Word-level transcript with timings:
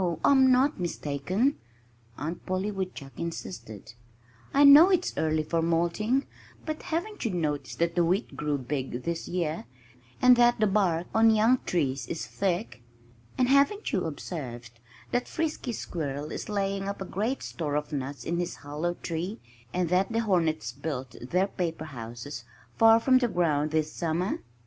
I'm 0.25 0.51
not 0.51 0.79
mistaken," 0.79 1.57
Aunt 2.17 2.43
Polly 2.47 2.71
Woodchuck 2.71 3.19
insisted. 3.19 3.93
"I 4.51 4.63
know 4.63 4.89
it's 4.89 5.15
early 5.15 5.43
for 5.43 5.61
molting 5.61 6.25
but 6.65 6.81
haven't 6.81 7.23
you 7.23 7.29
noticed 7.29 7.77
that 7.77 7.93
the 7.93 8.03
wheat 8.03 8.35
grew 8.35 8.57
big 8.57 9.03
this 9.03 9.27
year, 9.27 9.65
and 10.19 10.35
that 10.37 10.59
the 10.59 10.65
bark 10.65 11.05
on 11.13 11.29
young 11.29 11.59
trees 11.67 12.07
is 12.07 12.25
thick? 12.25 12.81
And 13.37 13.47
haven't 13.47 13.91
you 13.93 14.05
observed 14.05 14.71
that 15.11 15.27
Frisky 15.27 15.71
Squirrel 15.71 16.31
is 16.31 16.49
laying 16.49 16.89
up 16.89 16.99
a 16.99 17.05
great 17.05 17.43
store 17.43 17.75
of 17.75 17.93
nuts 17.93 18.23
in 18.23 18.39
his 18.39 18.55
hollow 18.55 18.95
tree, 18.95 19.39
and 19.71 19.89
that 19.89 20.11
the 20.11 20.21
hornets 20.21 20.71
built 20.71 21.15
their 21.21 21.45
paper 21.47 21.85
houses 21.85 22.43
far 22.75 22.99
from 22.99 23.19
the 23.19 23.27
ground 23.27 23.69
this 23.69 23.93
summer?" 23.93 24.39